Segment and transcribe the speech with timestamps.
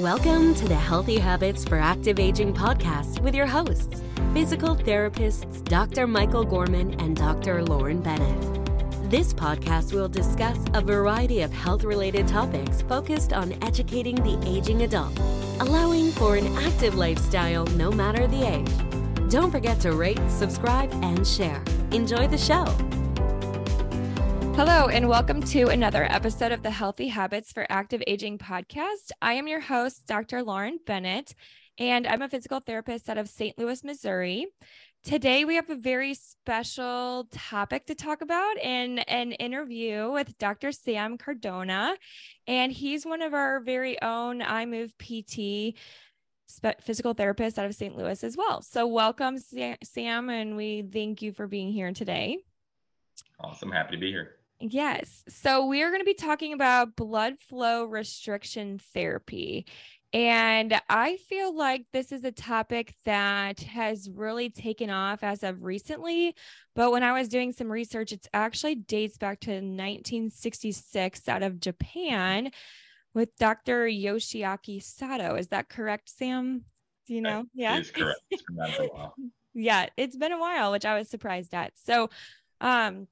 [0.00, 6.06] Welcome to the Healthy Habits for Active Aging podcast with your hosts, physical therapists Dr.
[6.06, 7.62] Michael Gorman and Dr.
[7.62, 9.10] Lauren Bennett.
[9.10, 14.84] This podcast will discuss a variety of health related topics focused on educating the aging
[14.84, 15.18] adult,
[15.60, 19.30] allowing for an active lifestyle no matter the age.
[19.30, 21.62] Don't forget to rate, subscribe, and share.
[21.90, 22.64] Enjoy the show.
[24.62, 29.10] Hello, and welcome to another episode of the Healthy Habits for Active Aging podcast.
[29.22, 30.42] I am your host, Dr.
[30.42, 31.34] Lauren Bennett,
[31.78, 33.58] and I'm a physical therapist out of St.
[33.58, 34.48] Louis, Missouri.
[35.02, 40.72] Today, we have a very special topic to talk about in an interview with Dr.
[40.72, 41.96] Sam Cardona.
[42.46, 45.74] And he's one of our very own iMove PT
[46.82, 47.96] physical therapists out of St.
[47.96, 48.60] Louis as well.
[48.60, 52.40] So, welcome, Sam, and we thank you for being here today.
[53.42, 53.72] Awesome.
[53.72, 54.36] Happy to be here.
[54.60, 55.24] Yes.
[55.28, 59.66] So we are going to be talking about blood flow restriction therapy.
[60.12, 65.62] And I feel like this is a topic that has really taken off as of
[65.62, 66.34] recently.
[66.74, 71.60] But when I was doing some research, it actually dates back to 1966 out of
[71.60, 72.50] Japan
[73.14, 73.86] with Dr.
[73.86, 75.36] Yoshiaki Sato.
[75.36, 76.64] Is that correct, Sam?
[77.06, 77.44] Do you know?
[77.54, 77.76] yeah.
[77.76, 78.20] It is correct.
[78.30, 79.14] It's been a while.
[79.54, 81.72] yeah, it's been a while, which I was surprised at.
[81.76, 82.10] So,
[82.60, 83.06] um,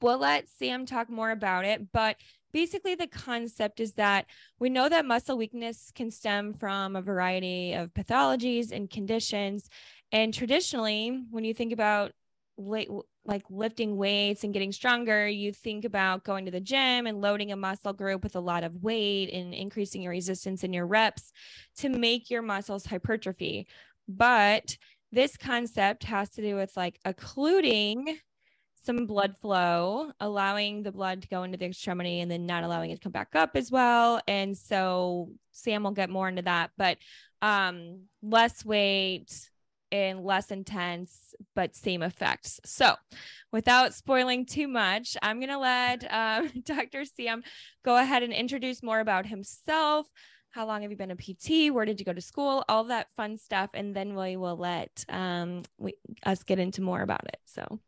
[0.00, 2.16] we'll let Sam talk more about it, but
[2.52, 4.26] basically the concept is that
[4.58, 9.68] we know that muscle weakness can stem from a variety of pathologies and conditions.
[10.12, 12.12] And traditionally, when you think about
[12.56, 17.50] like lifting weights and getting stronger, you think about going to the gym and loading
[17.50, 21.32] a muscle group with a lot of weight and increasing your resistance in your reps
[21.78, 23.66] to make your muscles hypertrophy.
[24.06, 24.76] But
[25.10, 28.18] this concept has to do with like occluding
[28.84, 32.90] some blood flow, allowing the blood to go into the extremity and then not allowing
[32.90, 34.20] it to come back up as well.
[34.28, 36.98] And so Sam will get more into that, but
[37.40, 39.50] um, less weight
[39.90, 42.60] and less intense, but same effects.
[42.64, 42.94] So
[43.52, 47.04] without spoiling too much, I'm going to let um, Dr.
[47.04, 47.42] Sam
[47.84, 50.08] go ahead and introduce more about himself.
[50.50, 51.72] How long have you been a PT?
[51.72, 52.64] Where did you go to school?
[52.68, 53.70] All that fun stuff.
[53.74, 55.94] And then we will let um, we,
[56.24, 57.38] us get into more about it.
[57.44, 57.80] So.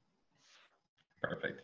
[1.29, 1.63] Perfect.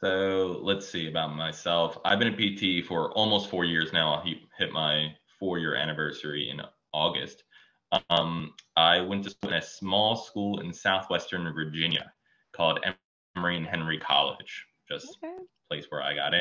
[0.00, 1.98] So let's see about myself.
[2.04, 4.14] I've been a PT for almost four years now.
[4.14, 6.60] I hit my four year anniversary in
[6.92, 7.44] August.
[8.10, 12.12] Um, I went to school in a small school in southwestern Virginia
[12.52, 12.80] called
[13.36, 15.34] Emory and Henry College, just okay.
[15.68, 16.40] place where I got in.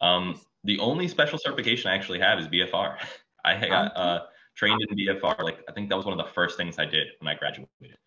[0.00, 2.96] Um, the only special certification I actually have is BFR.
[3.44, 4.20] I got uh,
[4.56, 5.42] trained in BFR.
[5.42, 7.98] Like I think that was one of the first things I did when I graduated.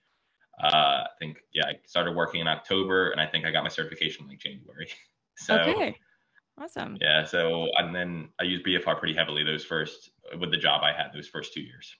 [0.61, 3.69] Uh, I think yeah, I started working in October, and I think I got my
[3.69, 4.89] certification like January.
[5.37, 5.95] so okay,
[6.57, 6.97] awesome.
[7.01, 10.93] Yeah, so and then I used BFR pretty heavily those first with the job I
[10.93, 11.95] had those first two years.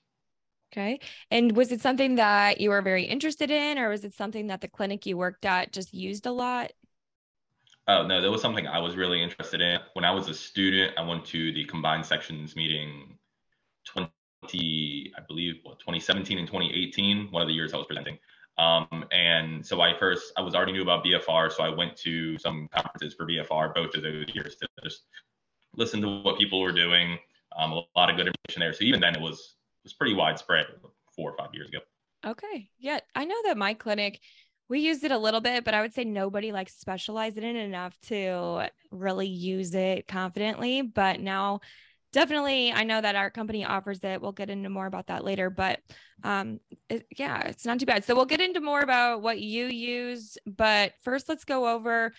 [0.74, 1.00] Okay.
[1.30, 4.62] And was it something that you were very interested in, or was it something that
[4.62, 6.72] the clinic you worked at just used a lot?
[7.88, 9.80] Oh, no, that was something I was really interested in.
[9.94, 13.18] When I was a student, I went to the combined sections meeting
[13.86, 18.18] 20, I believe, what, 2017 and 2018, one of the years I was presenting.
[18.62, 22.38] Um, and so I first, I was already knew about BFR, so I went to
[22.38, 25.04] some conferences for BFR both of those years to just
[25.76, 27.18] listen to what people were doing.
[27.58, 28.74] Um, a lot of good information there.
[28.74, 30.68] So even then, it was it was pretty widespread
[31.16, 31.80] four or five years ago.
[32.26, 34.20] Okay, yeah, I know that my clinic
[34.70, 37.58] we used it a little bit, but I would say nobody like specialized in it
[37.58, 40.82] enough to really use it confidently.
[40.82, 41.60] But now
[42.12, 44.22] definitely i know that our company offers it.
[44.22, 45.80] We'll get into more about that later but
[46.24, 48.04] um it, yeah it's not too bad.
[48.04, 52.14] So we'll get into more about what you use but first let's go over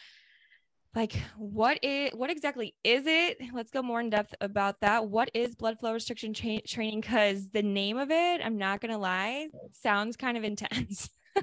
[0.95, 3.39] like what is what exactly is it?
[3.55, 5.09] Let's go more in depth about that.
[5.09, 7.01] What is blood flow restriction tra- training?
[7.01, 11.09] Because the name of it i'm not gonna lie sounds kind of intense.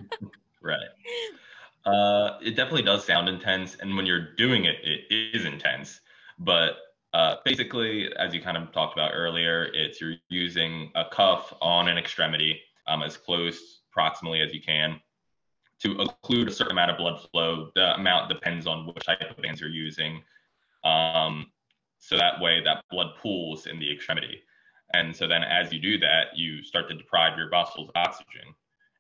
[0.61, 0.89] Right.
[1.85, 6.01] Uh it definitely does sound intense and when you're doing it it is intense
[6.37, 6.75] but
[7.13, 11.87] uh, basically, as you kind of talked about earlier, it's you're using a cuff on
[11.87, 14.99] an extremity um, as close proximally as you can
[15.81, 17.71] to occlude a certain amount of blood flow.
[17.75, 20.21] The amount depends on which type of bands you're using.
[20.83, 21.47] Um,
[21.97, 24.41] so that way that blood pools in the extremity.
[24.93, 28.55] And so then as you do that, you start to deprive your muscles of oxygen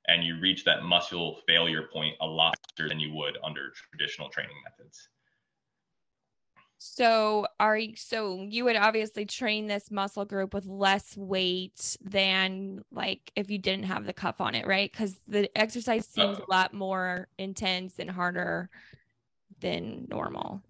[0.07, 4.29] and you reach that muscle failure point a lot faster than you would under traditional
[4.29, 5.09] training methods.
[6.81, 12.85] So are you, so you would obviously train this muscle group with less weight than
[12.89, 14.89] like if you didn't have the cuff on it, right?
[14.89, 18.69] Because the exercise seems a lot more intense and harder
[19.59, 20.61] than normal.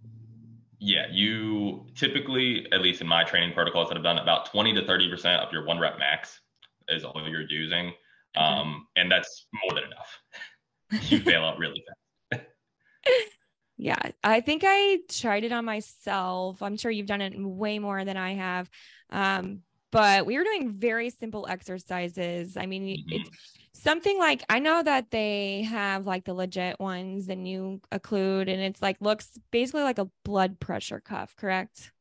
[0.79, 4.81] Yeah, you typically, at least in my training protocols that I've done, about 20 to
[4.81, 6.41] 30% of your one rep max
[6.87, 7.93] is all you're using.
[8.35, 11.03] Um, and that's more than enough.
[11.11, 11.83] you fail out really
[12.31, 12.45] fast.
[13.81, 16.61] yeah, I think I tried it on myself.
[16.61, 18.69] I'm sure you've done it way more than I have.
[19.09, 22.57] Um, but we were doing very simple exercises.
[22.57, 23.05] I mean, mm-hmm.
[23.09, 23.29] it's
[23.71, 28.61] something like I know that they have like the legit ones and you occlude, and
[28.61, 31.93] it's like looks basically like a blood pressure cuff, correct?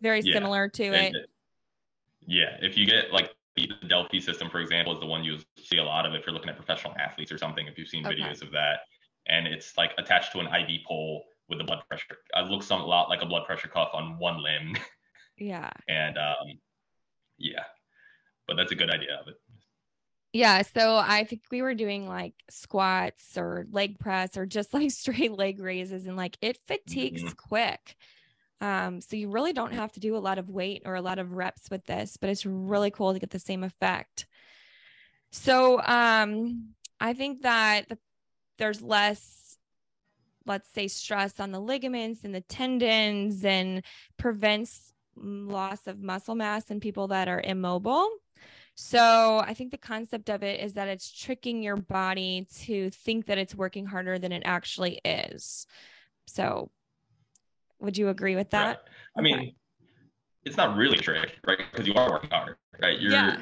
[0.00, 0.32] Very yeah.
[0.32, 1.30] similar to and it.
[2.26, 5.76] Yeah, if you get like the Delfi system, for example, is the one you see
[5.76, 7.66] a lot of if you're looking at professional athletes or something.
[7.66, 8.16] If you've seen okay.
[8.16, 8.80] videos of that,
[9.26, 12.16] and it's like attached to an IV pole with the blood pressure.
[12.36, 14.76] It looks a lot like a blood pressure cuff on one limb.
[15.36, 15.70] Yeah.
[15.88, 16.58] and um,
[17.38, 17.64] yeah,
[18.46, 19.34] but that's a good idea of it.
[20.32, 20.62] Yeah.
[20.62, 25.32] So I think we were doing like squats or leg press or just like straight
[25.32, 27.48] leg raises and like it fatigues mm-hmm.
[27.48, 27.96] quick.
[28.60, 31.18] Um, so you really don't have to do a lot of weight or a lot
[31.18, 34.26] of reps with this, but it's really cool to get the same effect.
[35.32, 37.98] So um, I think that the,
[38.60, 39.58] there's less,
[40.46, 43.82] let's say, stress on the ligaments and the tendons and
[44.16, 48.08] prevents loss of muscle mass in people that are immobile.
[48.74, 53.26] So I think the concept of it is that it's tricking your body to think
[53.26, 55.66] that it's working harder than it actually is.
[56.26, 56.70] So
[57.80, 58.66] would you agree with that?
[58.66, 58.78] Right.
[59.16, 59.54] I mean,
[60.44, 61.58] it's not really a trick, right?
[61.70, 62.98] Because you are working hard, right?
[62.98, 63.40] Your yeah.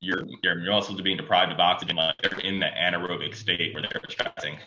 [0.00, 3.74] your your muscles are also being deprived of oxygen, like they're in the anaerobic state
[3.74, 4.58] where they're stressing.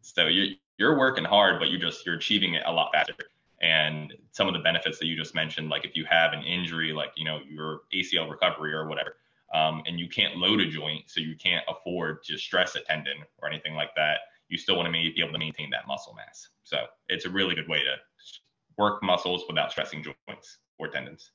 [0.00, 3.14] So you're you're working hard, but you're just you're achieving it a lot faster.
[3.60, 6.92] And some of the benefits that you just mentioned, like if you have an injury,
[6.92, 9.16] like you know your ACL recovery or whatever,
[9.54, 13.18] um, and you can't load a joint, so you can't afford to stress a tendon
[13.40, 16.48] or anything like that, you still want to be able to maintain that muscle mass.
[16.64, 16.78] So
[17.08, 17.94] it's a really good way to
[18.78, 21.30] work muscles without stressing joints or tendons.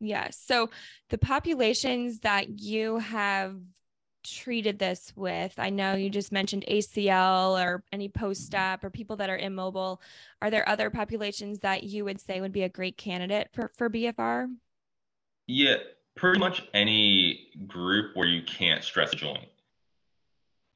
[0.00, 0.36] Yes.
[0.44, 0.70] So
[1.10, 3.56] the populations that you have
[4.24, 9.16] treated this with, I know you just mentioned ACL or any post op or people
[9.16, 10.00] that are immobile.
[10.40, 13.88] Are there other populations that you would say would be a great candidate for, for
[13.88, 14.48] BFR?
[15.46, 15.76] Yeah,
[16.16, 19.48] pretty much any group where you can't stress a joint.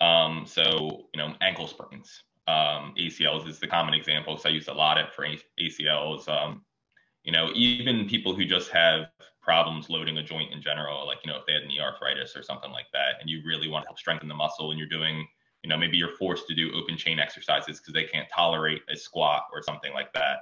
[0.00, 4.39] Um, so, you know, ankle sprains, um, ACLs is the common example.
[4.39, 5.27] So I used a lot of it for
[5.61, 6.29] ACLs.
[6.29, 6.63] Um,
[7.25, 9.09] you know, even people who just have
[9.43, 12.43] problems loading a joint in general, like, you know, if they had knee arthritis or
[12.43, 15.27] something like that, and you really want to help strengthen the muscle and you're doing,
[15.63, 18.97] you know, maybe you're forced to do open chain exercises because they can't tolerate a
[18.97, 20.39] squat or something like that.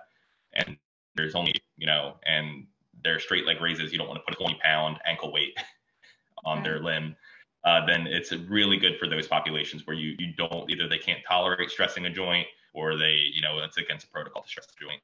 [0.53, 0.77] And
[1.15, 2.67] there's only, you know, and
[3.03, 5.57] they're straight leg raises, you don't want to put a 20 pound ankle weight
[6.45, 7.17] on their limb
[7.65, 11.21] uh, then it's really good for those populations where you you don't either they can't
[11.27, 14.85] tolerate stressing a joint or they you know it's against a protocol to stress the
[14.85, 15.01] joint.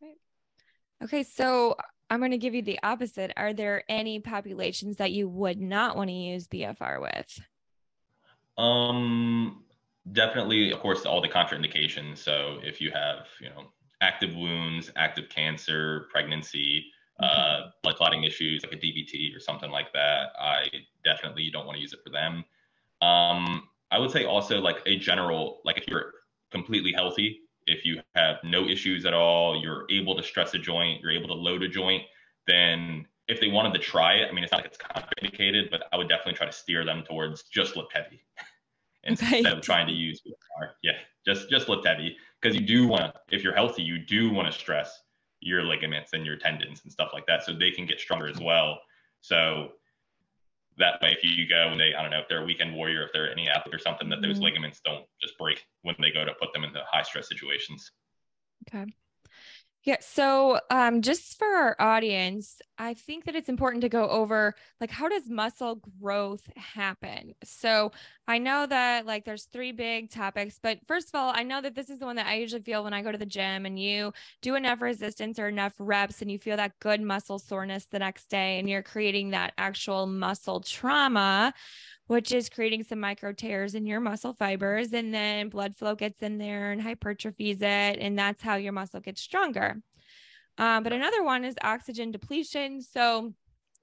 [0.00, 0.18] Right.
[1.02, 1.76] Okay, so
[2.10, 3.32] I'm going to give you the opposite.
[3.36, 7.40] Are there any populations that you would not want to use BFR with?
[8.58, 9.64] Um,
[10.12, 12.18] definitely, of course, all the contraindications.
[12.18, 13.72] So if you have, you know,
[14.02, 16.84] active wounds, active cancer, pregnancy,
[17.22, 20.68] uh, blood clotting issues like a DVT or something like that, I
[21.04, 22.44] definitely don't want to use it for them.
[23.00, 26.12] Um, I would say also like a general, like if you're
[26.50, 31.00] completely healthy, if you have no issues at all, you're able to stress a joint,
[31.00, 32.02] you're able to load a joint,
[32.46, 35.84] then if they wanted to try it, I mean, it's not like it's contraindicated, but
[35.92, 38.24] I would definitely try to steer them towards just lift heavy
[39.04, 40.20] instead of trying to use
[40.82, 40.92] Yeah,
[41.24, 44.52] just just lift heavy because you do want to, if you're healthy, you do want
[44.52, 45.02] to stress
[45.42, 48.40] your ligaments and your tendons and stuff like that so they can get stronger as
[48.40, 48.78] well.
[49.20, 49.72] So
[50.78, 53.02] that way, if you go and they, I don't know, if they're a weekend warrior,
[53.02, 54.44] if they're any athlete or something, that those mm-hmm.
[54.44, 57.90] ligaments don't just break when they go to put them into high stress situations.
[58.68, 58.86] Okay.
[59.84, 59.96] Yeah.
[60.00, 64.92] So, um, just for our audience, I think that it's important to go over like
[64.92, 67.34] how does muscle growth happen?
[67.42, 67.90] So,
[68.28, 71.74] I know that like there's three big topics, but first of all, I know that
[71.74, 73.76] this is the one that I usually feel when I go to the gym and
[73.76, 77.98] you do enough resistance or enough reps and you feel that good muscle soreness the
[77.98, 81.52] next day and you're creating that actual muscle trauma
[82.12, 84.92] which is creating some micro tears in your muscle fibers.
[84.92, 87.98] And then blood flow gets in there and hypertrophies it.
[87.98, 89.80] And that's how your muscle gets stronger.
[90.58, 92.82] Um, but another one is oxygen depletion.
[92.82, 93.32] So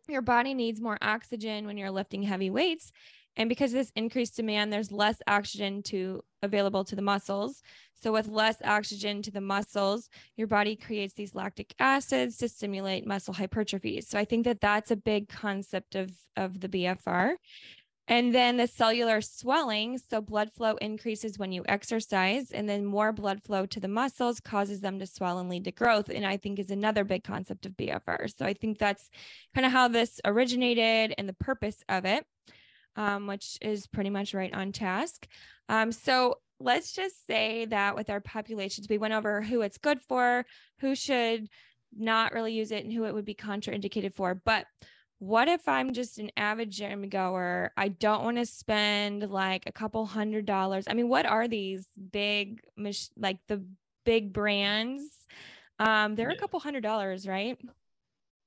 [0.08, 2.92] your body needs more oxygen when you're lifting heavy weights.
[3.36, 7.64] And because of this increased demand, there's less oxygen to available to the muscles.
[8.02, 13.06] So with less oxygen to the muscles, your body creates these lactic acids to stimulate
[13.06, 14.02] muscle hypertrophy.
[14.02, 17.34] So I think that that's a big concept of of the BFR.
[18.10, 20.00] And then the cellular swelling.
[20.10, 24.40] So blood flow increases when you exercise, and then more blood flow to the muscles
[24.40, 26.10] causes them to swell and lead to growth.
[26.10, 28.36] And I think is another big concept of BFR.
[28.36, 29.12] So I think that's
[29.54, 32.26] kind of how this originated and the purpose of it,
[32.96, 35.28] um, which is pretty much right on task.
[35.70, 40.02] Um, so let's just say that with our populations, we went over who it's good
[40.02, 40.48] for,
[40.80, 41.48] who should
[41.96, 44.34] not really use it, and who it would be contraindicated for.
[44.34, 44.66] But
[45.20, 47.72] what if I'm just an avid gym goer?
[47.76, 50.86] I don't want to spend like a couple hundred dollars.
[50.90, 52.62] I mean, what are these big,
[53.18, 53.64] like the
[54.06, 55.04] big brands?
[55.78, 56.38] Um, they're yeah.
[56.38, 57.58] a couple hundred dollars, right?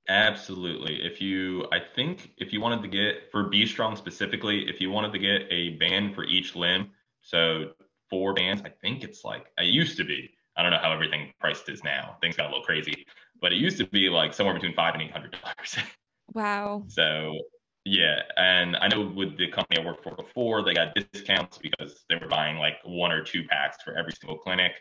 [0.08, 1.02] Absolutely.
[1.02, 4.90] If you, I think if you wanted to get for B Strong specifically, if you
[4.90, 7.72] wanted to get a band for each limb, so
[8.10, 11.32] four bands, I think it's like, it used to be, I don't know how everything
[11.38, 12.16] priced is now.
[12.20, 13.06] Things got a little crazy,
[13.40, 15.76] but it used to be like somewhere between five and eight hundred dollars.
[16.34, 16.84] Wow.
[16.88, 17.38] So
[17.84, 22.04] yeah, and I know with the company I worked for before, they got discounts because
[22.08, 24.72] they were buying like one or two packs for every single clinic.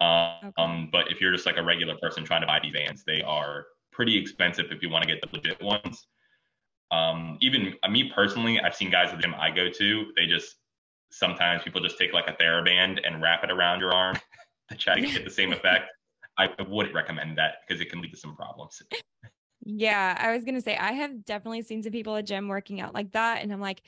[0.00, 0.52] Um, okay.
[0.58, 3.22] um, but if you're just like a regular person trying to buy these vans, they
[3.22, 6.06] are pretty expensive if you want to get the legit ones.
[6.90, 10.56] Um, even me personally, I've seen guys at the gym I go to, they just
[11.10, 14.16] sometimes people just take like a TheraBand and wrap it around your arm
[14.70, 15.90] to try to get the same effect.
[16.36, 18.82] I wouldn't recommend that because it can lead to some problems.
[19.66, 22.80] Yeah, I was going to say, I have definitely seen some people at gym working
[22.80, 23.42] out like that.
[23.42, 23.82] And I'm like,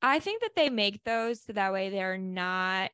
[0.00, 2.90] I think that they make those so that way they're not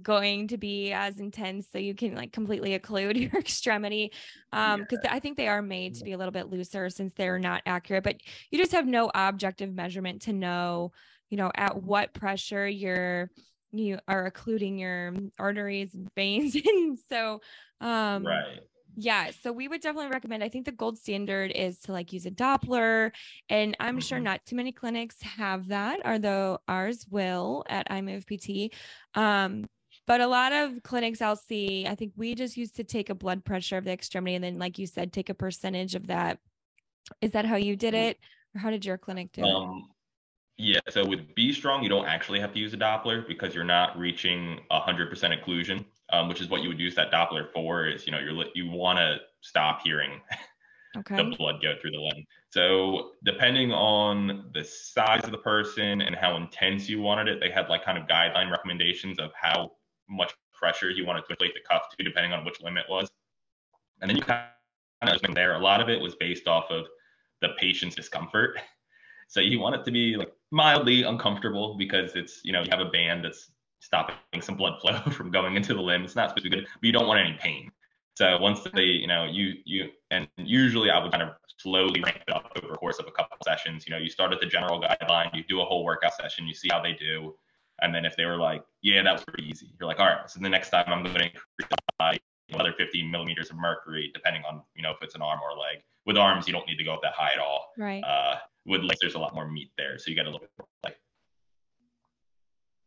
[0.00, 4.12] going to be as intense so you can like completely occlude your extremity
[4.52, 5.12] um because yeah.
[5.12, 8.04] i think they are made to be a little bit looser since they're not accurate
[8.04, 8.14] but
[8.52, 10.92] you just have no objective measurement to know
[11.28, 13.32] you know at what pressure you're
[13.72, 17.40] you are occluding your arteries and veins and so
[17.80, 18.60] um right
[18.96, 20.42] yeah, so we would definitely recommend.
[20.42, 23.12] I think the gold standard is to like use a Doppler,
[23.48, 24.00] and I'm mm-hmm.
[24.00, 28.74] sure not too many clinics have that, although ours will at iMove PT.
[29.18, 29.66] Um,
[30.06, 33.14] but a lot of clinics I'll see, I think we just used to take a
[33.14, 36.38] blood pressure of the extremity, and then, like you said, take a percentage of that.
[37.20, 38.10] Is that how you did mm-hmm.
[38.10, 38.18] it,
[38.54, 39.88] or how did your clinic do um.
[40.62, 43.64] Yeah, so with B Strong, you don't actually have to use a Doppler because you're
[43.64, 47.86] not reaching 100% occlusion um, which is what you would use that Doppler for.
[47.86, 50.20] Is you know you're you want to stop hearing
[50.96, 51.16] okay.
[51.16, 52.26] the blood go through the limb.
[52.50, 57.50] So depending on the size of the person and how intense you wanted it, they
[57.50, 59.72] had like kind of guideline recommendations of how
[60.08, 63.08] much pressure you wanted to inflate the cuff to, depending on which limb it was.
[64.00, 64.44] And then you kind
[65.02, 65.54] of there.
[65.54, 66.86] A lot of it was based off of
[67.40, 68.58] the patient's discomfort.
[69.28, 72.80] So you want it to be like mildly uncomfortable because it's you know you have
[72.80, 76.04] a band that's stopping some blood flow from going into the limb.
[76.04, 77.70] It's not supposed to be good, but you don't want any pain.
[78.16, 82.18] So once they, you know, you you and usually I would kind of slowly ramp
[82.26, 83.86] it up over the course of a couple of sessions.
[83.86, 86.54] You know, you start at the general guideline, you do a whole workout session, you
[86.54, 87.34] see how they do,
[87.82, 90.28] and then if they were like, yeah, that was pretty easy, you're like, all right,
[90.28, 92.18] so the next time I'm going to increase by
[92.52, 95.58] another 50 millimeters of mercury, depending on you know if it's an arm or a
[95.58, 95.82] leg.
[96.06, 97.68] With arms, you don't need to go up that high at all.
[97.78, 98.02] Right.
[98.02, 100.50] Uh, with legs, there's a lot more meat there, so you get a little bit
[100.58, 100.96] more like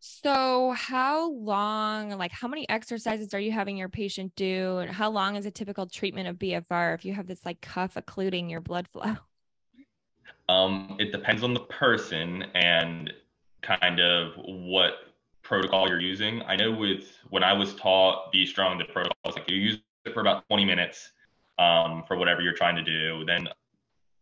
[0.05, 4.79] so, how long, like, how many exercises are you having your patient do?
[4.79, 7.95] And how long is a typical treatment of BFR if you have this like cuff
[7.95, 9.15] occluding your blood flow?
[10.49, 13.13] Um, it depends on the person and
[13.61, 14.93] kind of what
[15.41, 16.41] protocol you're using.
[16.41, 19.79] I know with when I was taught B Strong, the protocol is like you use
[20.03, 21.13] it for about 20 minutes
[21.59, 23.47] um, for whatever you're trying to do, then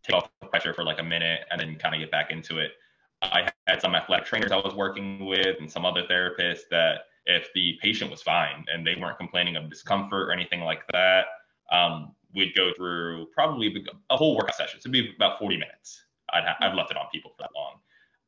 [0.04, 2.60] take off the pressure for like a minute and then kind of get back into
[2.60, 2.74] it.
[3.22, 7.50] I had some athletic trainers I was working with and some other therapists that if
[7.54, 11.26] the patient was fine and they weren't complaining of discomfort or anything like that,
[11.72, 14.82] um, we'd go through probably a whole workout session.
[14.82, 16.04] So it'd be about 40 minutes.
[16.34, 17.76] I'd ha- I've left it on people for that long.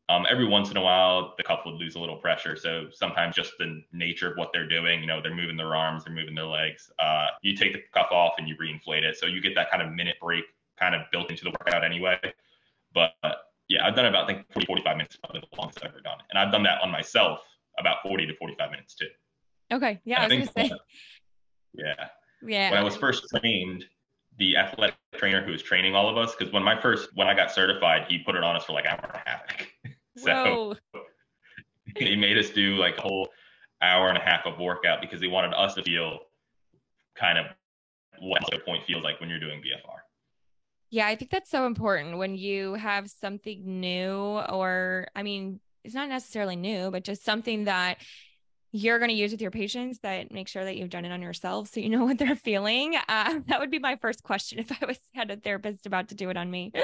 [0.10, 2.58] Um, every once in a while, the cuff would lose a little pressure.
[2.58, 6.04] So sometimes just the nature of what they're doing, you know, they're moving their arms,
[6.04, 6.92] they're moving their legs.
[7.00, 9.18] Uh, you take the cuff off and you reinflate it.
[9.18, 10.44] So you get that kind of minute break
[10.78, 12.20] kind of built into the workout anyway.
[12.94, 13.14] But
[13.70, 16.18] yeah, I've done about I think 40, 45 minutes, probably the longest I've ever done.
[16.30, 17.40] And I've done that on myself
[17.80, 19.08] about 40 to 45 minutes too.
[19.72, 20.00] Okay.
[20.06, 20.22] Yeah.
[20.22, 20.72] I, I was gonna say.
[21.76, 22.10] Yeah.
[22.46, 22.70] Yeah.
[22.70, 23.86] When I was first trained,
[24.38, 27.34] the athletic trainer who was training all of us, because when my first when I
[27.34, 29.42] got certified, he put it on us for like an hour and a half.
[30.18, 30.76] so
[31.98, 33.30] he made us do like a whole
[33.82, 36.20] hour and a half of workout because he wanted us to feel
[37.16, 37.48] kind of
[38.20, 39.98] what the point feels like when you're doing BFR.
[40.94, 45.96] Yeah, I think that's so important when you have something new, or I mean, it's
[45.96, 47.98] not necessarily new, but just something that
[48.72, 51.24] you're going to use with your patients that make sure that you've done it on
[51.24, 52.96] yourself so you know what they're feeling.
[53.08, 56.16] Uh, that would be my first question if I was had a therapist about to
[56.16, 56.72] do it on me.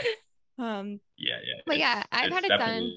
[0.57, 1.61] Um, yeah, yeah.
[1.65, 2.91] But yeah, I've had it done.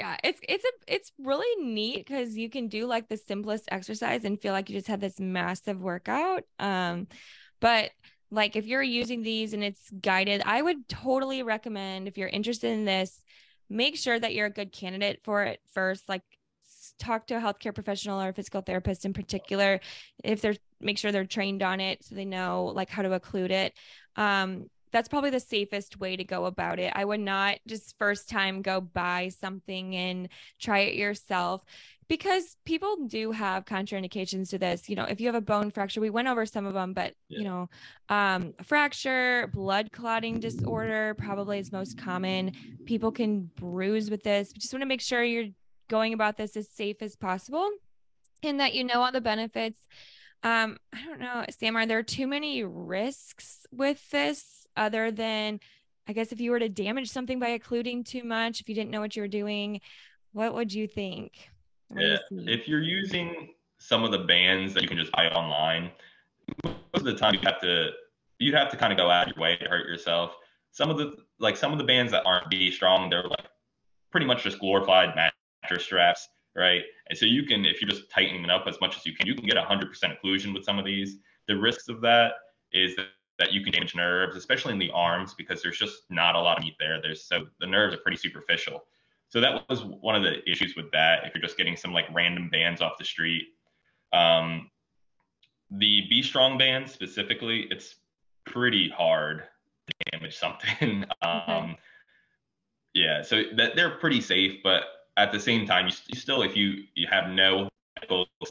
[0.00, 4.24] yeah it's it's a it's really neat because you can do like the simplest exercise
[4.24, 7.06] and feel like you just had this massive workout um
[7.60, 7.92] but
[8.30, 12.70] like if you're using these and it's guided i would totally recommend if you're interested
[12.70, 13.22] in this
[13.70, 16.08] make sure that you're a good candidate for it first.
[16.08, 16.22] Like
[16.98, 19.78] talk to a healthcare professional or a physical therapist in particular
[20.24, 23.50] if they're make sure they're trained on it so they know like how to occlude
[23.50, 23.74] it.
[24.16, 26.90] Um that's probably the safest way to go about it.
[26.96, 31.62] I would not just first time go buy something and try it yourself
[32.08, 34.88] because people do have contraindications to this.
[34.88, 37.14] You know, if you have a bone fracture, we went over some of them, but
[37.28, 37.38] yeah.
[37.38, 37.68] you know,
[38.08, 42.52] um, fracture, blood clotting disorder probably is most common.
[42.86, 44.52] People can bruise with this.
[44.54, 45.50] We just want to make sure you're
[45.88, 47.68] going about this as safe as possible
[48.42, 49.80] and that you know all the benefits.
[50.42, 54.58] Um, I don't know, Sam, are there too many risks with this?
[54.78, 55.60] other than
[56.06, 58.90] I guess if you were to damage something by occluding too much, if you didn't
[58.90, 59.82] know what you were doing,
[60.32, 61.50] what would you think?
[61.96, 65.90] Yeah, if you're using some of the bands that you can just buy online,
[66.64, 67.90] most of the time you have to
[68.38, 70.36] you'd have to kind of go out of your way to hurt yourself.
[70.72, 73.46] Some of the like some of the bands that aren't B strong, they're like
[74.10, 76.82] pretty much just glorified mattress straps, right?
[77.08, 79.26] And so you can, if you're just tightening them up as much as you can,
[79.26, 81.18] you can get 100% occlusion with some of these.
[81.46, 82.32] The risks of that
[82.72, 83.06] is that
[83.38, 86.58] that you can damage nerves, especially in the arms, because there's just not a lot
[86.58, 87.00] of meat there.
[87.00, 88.84] There's so the nerves are pretty superficial.
[89.30, 91.24] So that was one of the issues with that.
[91.24, 93.48] If you're just getting some like random bands off the street,
[94.12, 94.70] um,
[95.70, 97.96] the B strong bands specifically, it's
[98.46, 99.44] pretty hard
[99.86, 101.04] to damage something.
[101.22, 101.76] um,
[102.94, 104.84] yeah, so that they're pretty safe, but
[105.18, 107.68] at the same time, you, you still, if you you have no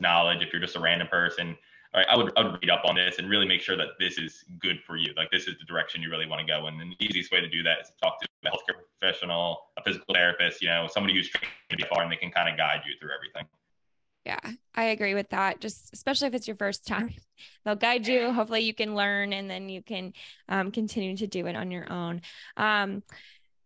[0.01, 1.57] knowledge, if you're just a random person,
[2.05, 4.43] I would, I would read up on this and really make sure that this is
[4.59, 5.13] good for you.
[5.15, 6.67] Like this is the direction you really want to go.
[6.67, 9.83] And the easiest way to do that is to talk to a healthcare professional, a
[9.83, 12.81] physical therapist, you know, somebody who's trained to BFR and they can kind of guide
[12.85, 13.47] you through everything.
[14.27, 14.39] Yeah,
[14.75, 15.61] I agree with that.
[15.61, 17.15] Just especially if it's your first time,
[17.65, 18.33] they'll guide you.
[18.33, 20.11] Hopefully, you can learn and then you can
[20.49, 22.21] um, continue to do it on your own.
[22.57, 23.03] Um,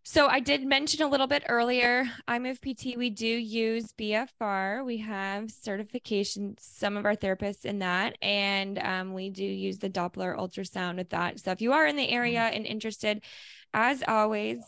[0.03, 4.83] so I did mention a little bit earlier, iMove PT, we do use BFR.
[4.83, 9.89] We have certification, some of our therapists in that, and um, we do use the
[9.89, 11.39] Doppler ultrasound with that.
[11.39, 12.55] So if you are in the area mm-hmm.
[12.55, 13.23] and interested,
[13.73, 14.59] as always,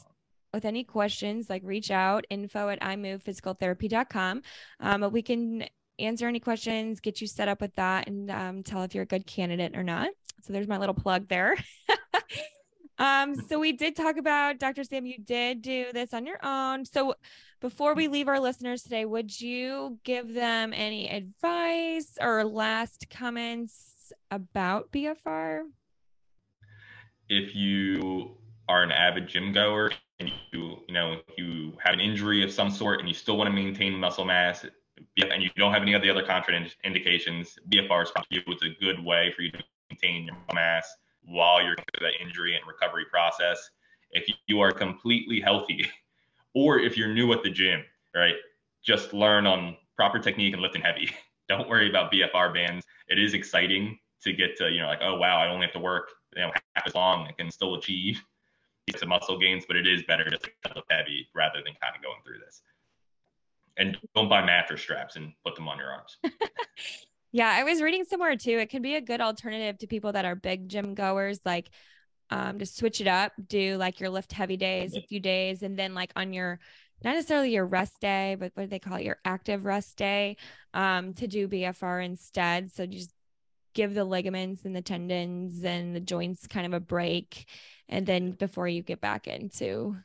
[0.53, 4.41] with any questions, like reach out, info at iMovePhysicalTherapy.com.
[4.79, 5.65] Um, but we can
[5.97, 9.07] answer any questions, get you set up with that, and um, tell if you're a
[9.07, 10.09] good candidate or not.
[10.43, 11.55] So there's my little plug there.
[12.99, 14.83] Um, so we did talk about Dr.
[14.83, 16.85] Sam, you did do this on your own.
[16.85, 17.15] So
[17.59, 24.13] before we leave our listeners today, would you give them any advice or last comments
[24.29, 25.61] about BFR?
[27.29, 28.37] If you
[28.69, 32.69] are an avid gym goer and you, you know, you have an injury of some
[32.69, 34.65] sort and you still want to maintain muscle mass
[35.17, 39.33] and you don't have any of the other contraindications, BFR is probably a good way
[39.35, 43.69] for you to maintain your mass while you're through that injury and recovery process.
[44.11, 45.87] If you are completely healthy,
[46.53, 47.83] or if you're new at the gym,
[48.15, 48.35] right,
[48.83, 51.09] just learn on proper technique and lifting heavy.
[51.49, 52.85] Don't worry about BFR bands.
[53.07, 55.79] It is exciting to get to, you know, like, oh wow, I only have to
[55.79, 57.27] work, you know, half as long.
[57.27, 58.21] I can still achieve
[58.97, 62.01] some muscle gains, but it is better just to lift heavy rather than kind of
[62.01, 62.61] going through this.
[63.77, 66.17] And don't buy mattress straps and put them on your arms.
[67.33, 68.59] Yeah, I was reading somewhere too.
[68.59, 71.71] It could be a good alternative to people that are big gym goers, like
[72.29, 75.77] um, to switch it up, do like your lift heavy days, a few days, and
[75.77, 76.59] then like on your
[77.03, 80.37] not necessarily your rest day, but what do they call it, your active rest day,
[80.75, 82.71] um, to do BFR instead.
[82.71, 83.11] So just
[83.73, 87.49] give the ligaments and the tendons and the joints kind of a break,
[87.89, 89.97] and then before you get back into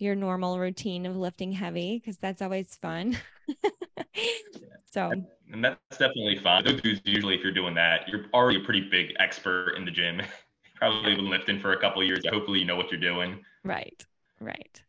[0.00, 3.16] your normal routine of lifting heavy, because that's always fun.
[4.90, 5.12] so
[5.52, 6.64] and that's definitely fine.
[6.64, 9.90] Those dudes usually, if you're doing that, you're already a pretty big expert in the
[9.90, 10.22] gym.
[10.76, 12.22] Probably been lifting for a couple years.
[12.30, 13.44] Hopefully, you know what you're doing.
[13.64, 14.04] Right,
[14.40, 14.82] right.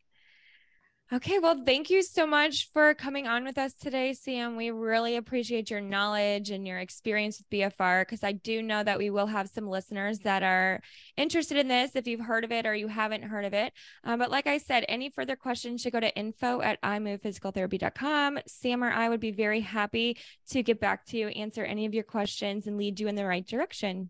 [1.12, 4.56] Okay, well, thank you so much for coming on with us today, Sam.
[4.56, 8.96] We really appreciate your knowledge and your experience with BFR because I do know that
[8.96, 10.80] we will have some listeners that are
[11.18, 13.74] interested in this if you've heard of it or you haven't heard of it.
[14.04, 18.38] Um, but like I said, any further questions should go to info at iMovePhysicalTherapy.com.
[18.46, 20.16] Sam or I would be very happy
[20.52, 23.26] to get back to you, answer any of your questions, and lead you in the
[23.26, 24.08] right direction.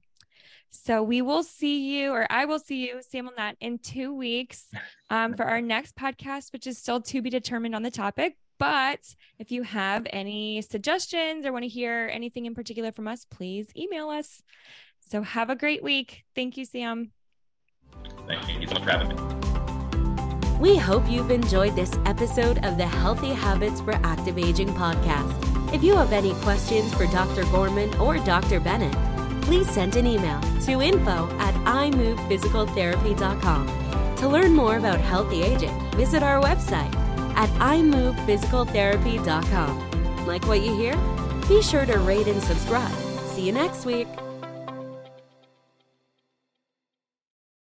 [0.75, 4.13] So we will see you, or I will see you, Sam on that in two
[4.15, 4.69] weeks
[5.11, 8.37] um, for our next podcast, which is still to be determined on the topic.
[8.59, 13.27] But if you have any suggestions or want to hear anything in particular from us,
[13.31, 14.43] please email us.
[15.11, 16.25] So have a great week.
[16.35, 17.13] Thank you, Sam.
[18.27, 20.59] Thank you so much for having me.
[20.59, 25.75] We hope you've enjoyed this episode of the Healthy Habits for Active Aging podcast.
[25.75, 27.45] If you have any questions for Dr.
[27.47, 28.61] Gorman or Dr.
[28.61, 28.95] Bennett,
[29.43, 33.67] please send an email to info at imovephysicaltherapy.com.
[34.17, 36.95] To learn more about healthy aging, visit our website
[37.35, 40.27] at imovephysicaltherapy.com.
[40.27, 40.97] Like what you hear?
[41.49, 42.95] Be sure to rate and subscribe.
[43.27, 44.09] See you next week.